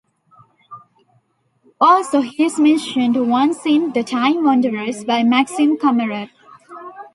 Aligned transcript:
Also 1.79 2.21
he 2.21 2.43
is 2.45 2.59
mentioned 2.59 3.17
once 3.29 3.67
in 3.67 3.91
"The 3.93 4.03
Time 4.03 4.43
Wanderers" 4.43 5.03
by 5.03 5.21
Maxim 5.21 5.77
Kammerer. 5.77 6.31